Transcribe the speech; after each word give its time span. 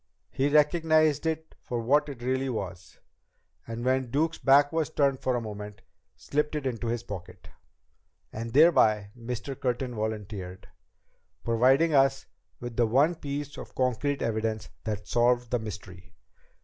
He 0.31 0.49
recognized 0.49 1.27
it 1.27 1.53
for 1.61 1.79
what 1.79 2.09
it 2.09 2.23
really 2.23 2.49
was, 2.49 2.97
and 3.67 3.85
when 3.85 4.09
Duke's 4.09 4.39
back 4.39 4.71
was 4.73 4.89
turned 4.89 5.19
for 5.19 5.35
a 5.35 5.41
moment, 5.41 5.83
slipped 6.15 6.55
it 6.55 6.65
into 6.65 6.87
his 6.87 7.03
pocket." 7.03 7.49
"And 8.33 8.51
thereby," 8.51 9.11
Mr. 9.15 9.55
Curtin 9.55 9.93
volunteered, 9.93 10.67
"providing 11.43 11.93
us 11.93 12.25
with 12.59 12.77
the 12.77 12.87
one 12.87 13.13
piece 13.13 13.57
of 13.57 13.75
concrete 13.75 14.23
evidence 14.23 14.69
that 14.85 15.07
solved 15.07 15.51
the 15.51 15.59
mystery." 15.59 16.15